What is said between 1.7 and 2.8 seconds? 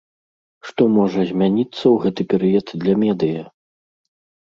ў гэты перыяд